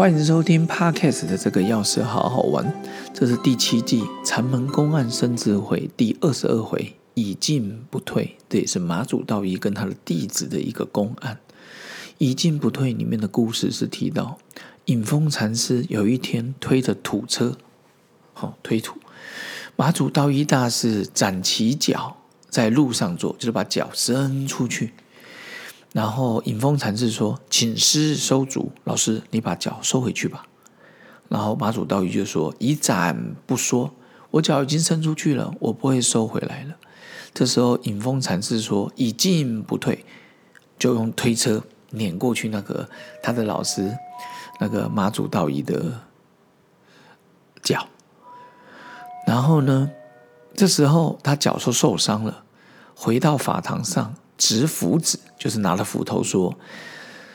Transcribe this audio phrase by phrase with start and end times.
[0.00, 2.72] 欢迎收听 Podcast 的这个钥匙好好玩，
[3.12, 8.38] 这是第七季禅门公案生智慧第二十二回，已进不退。
[8.48, 11.38] 这也是马祖道一跟他的弟子的一个公案。
[12.16, 14.38] 以进不退里面的故事是提到，
[14.86, 17.58] 隐风禅师有一天推着土车，
[18.32, 18.98] 好推土，
[19.76, 22.16] 马祖道一大师展起脚
[22.48, 24.94] 在路上坐，就是把脚伸出去。
[25.92, 30.46] 然后隐峰禅师说：“请师收足，老师你把脚收回去吧。”
[31.28, 33.92] 然后马祖道一就说：“以展不说，
[34.30, 36.76] 我脚已经伸出去了，我不会收回来了。”
[37.34, 40.04] 这时候隐峰禅师说：“已进不退，
[40.78, 42.88] 就用推车碾过去那个
[43.20, 43.96] 他的老师
[44.60, 46.02] 那个马祖道一的
[47.62, 47.88] 脚。
[49.26, 49.90] 然后呢，
[50.54, 52.44] 这时候他脚受受伤了，
[52.94, 56.58] 回到法堂上。”执斧子，就是拿了斧头说：“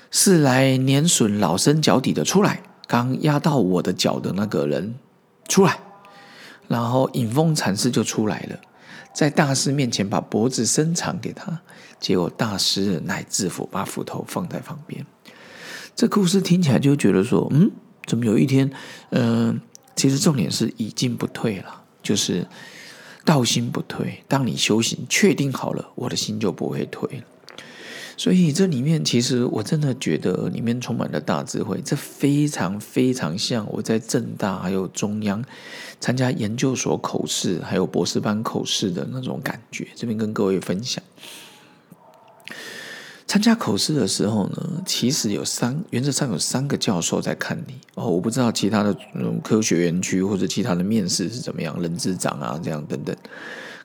[0.10, 2.64] 是来碾损老僧脚底的，出来！
[2.88, 4.96] 刚压到我的脚的那个人，
[5.48, 5.78] 出来！”
[6.68, 8.60] 然后隐风禅师就出来了，
[9.14, 11.62] 在大师面前把脖子伸长给他，
[12.00, 15.06] 结果大师乃制服，把斧头放在旁边。
[15.96, 17.70] 这故事听起来就觉得说：“嗯，
[18.08, 18.72] 怎么有一天，
[19.12, 19.62] 嗯，
[19.96, 22.48] 其实重点是已经不退了，就是。”
[23.26, 27.24] 道心不退，当你修行确定好了，我的心就不会退了。
[28.18, 35.44] 所以这里面其实我真的觉得里面充满了大智慧，这非常非常像我在正大还有中央
[36.00, 39.88] 参加研究所口试还有博士班口试的那种感觉。
[39.96, 41.04] 这边跟各位分享。
[43.36, 48.08] 参加口试的时候呢，其实有三原则上有三个教授在看你哦。
[48.08, 53.14] 我不知道其他的嗯科学园区或者其他的面试是怎么样，人资长啊这样等等。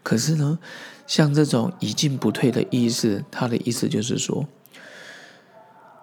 [0.04, 0.56] 可是呢，
[1.04, 4.46] 像这种一进不退的意思，他的意思就是说，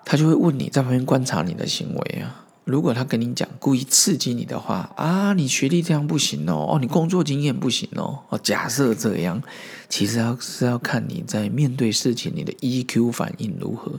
[0.04, 2.46] 他就会问你在旁边观察你的行为啊。
[2.67, 9.42] 如果他跟你讲故意刺激你的话啊，你学历这样不行哦，哦，你工作经验不行哦，哦，假设这样，
[9.88, 13.94] 其实要是要看你在面对事情你的 EQ 反应如何。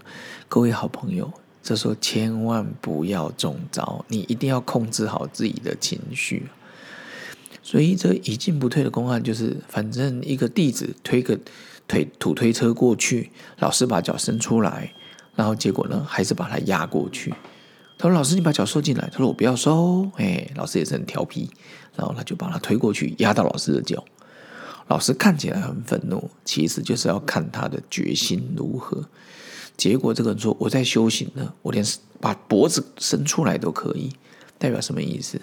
[0.49, 6.49] 各位好朋友，这时候千万不要中招，你一定要控制好自己的情绪。
[7.63, 11.39] 所以这一进不退的公案就是，反正一个弟子推个
[11.87, 13.31] 推土推车过去，
[13.61, 14.93] 老师把脚伸出来，
[15.35, 17.33] 然后结果呢，还是把他压过去。
[17.99, 21.51] 他说：“老师，你把脚收进来。”他说：“我不要收。”哎，老师也是很调皮，
[21.97, 24.05] 然后他就把他推过去，压到老师的脚。
[24.87, 29.05] 老师看起来很愤怒，其实就是要看他的决心如何。
[29.77, 31.85] 结果这个人说：“我在修行呢，我连
[32.21, 34.13] 把脖子伸出来都可以。”
[34.59, 35.41] 代表什么意思？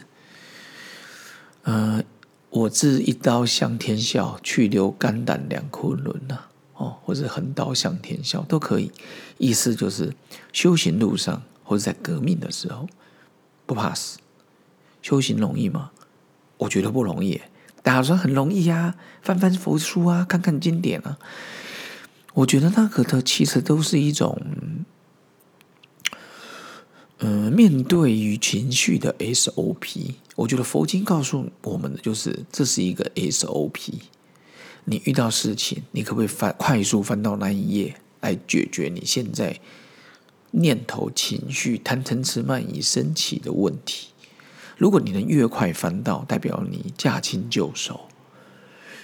[1.63, 2.03] 呃，
[2.49, 6.39] 我自一刀向天笑，去留肝胆两昆仑呐。
[6.73, 8.91] 哦，或者横刀向天笑都可以。
[9.37, 10.13] 意思就是
[10.53, 11.41] 修行路上。
[11.65, 12.87] 或者在革命的时候
[13.65, 14.19] 不怕死，
[15.01, 15.91] 修行容易吗？
[16.57, 17.41] 我觉得不容易。
[17.83, 21.17] 大家说很容易呀，翻翻佛书啊，看看经典啊。
[22.35, 24.41] 我觉得那个的其实都是一种，
[27.19, 30.15] 嗯，面对于情绪的 SOP。
[30.35, 33.93] 我觉得佛经告诉我们的就是，这是一个 SOP。
[34.85, 39.59] 你遇到事情，你可不可以翻快速翻到那一页来解决你现在？
[40.57, 44.07] 念头、情绪、贪嗔痴慢疑升起的问题，
[44.77, 48.01] 如果你能越快翻到，代表你驾轻就熟。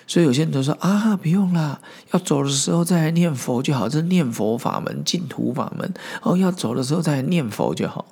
[0.07, 1.81] 所以有些人都说啊，不用啦，
[2.11, 5.93] 要走的时候再来念佛就好，这是念佛法门、净土法门。
[6.21, 8.05] 哦，要走的时候再来念佛就好。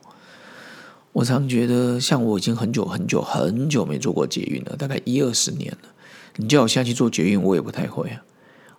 [1.11, 5.89] 我常觉得，像我已经很久很久很久没做过捷运了，大概一二十年了。
[6.37, 8.21] 你叫我下去做捷运，我也不太会啊。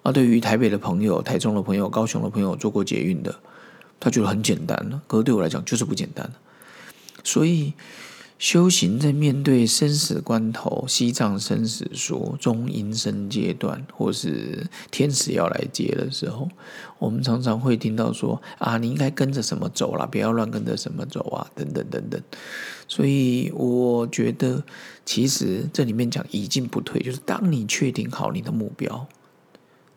[0.05, 3.35] 啊，对于台北的朋友、台中的朋友、高雄的朋友做过捷运的。
[4.01, 6.33] 他觉得很简单了，可是对我来讲就是不简单
[7.23, 7.75] 所以
[8.39, 16.49] 修行在面对生死关头、西藏生死书、中阴身阶段，或是天使要来接的时候，
[16.99, 22.19] 我们常常会听到说：“啊，你应该跟着什么走啦，不要乱跟着什么走啊，等等等等。”
[22.89, 24.65] 所以我觉得，
[25.05, 29.07] 其实这里面讲已进不退，就是当你确定好你的目标，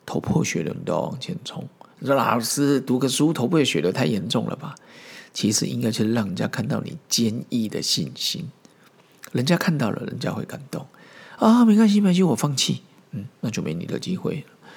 [0.06, 1.66] 头破血流你都要往前冲。
[2.08, 4.76] 说老师读个书头破血流太严重了吧？
[5.34, 8.52] 其实应该是让人家看到你坚毅的信心，
[9.32, 10.86] 人家看到了，人家会感动
[11.38, 11.66] 啊！
[11.66, 14.70] 没关系，没关系，我放弃，嗯，那就没你的机会了。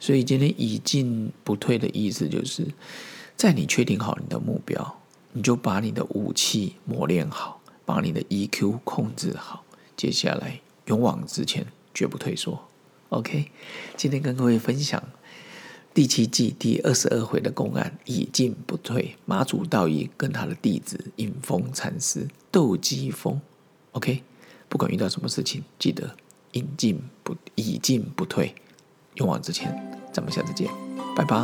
[0.00, 2.66] 所以今天已进不退的意思，就是
[3.36, 5.00] 在你确定好你的目标，
[5.32, 9.64] 你就把你的武器磨练好，把你的 EQ 控制好，
[9.96, 12.66] 接下来勇往直前，绝不退缩。
[13.10, 13.50] OK，
[13.96, 15.00] 今天跟各位分享。
[15.92, 23.40] 第七季第二十二回的公案已进不退，马祖道义跟他的弟子引风禅师斗鸡风。
[23.92, 24.22] OK，
[24.68, 26.16] 不管遇到什么事情，记得
[26.52, 28.54] 引进不已进不退，
[29.14, 29.74] 勇往直前。
[30.12, 30.68] 咱们下次见，
[31.16, 31.36] 拜拜。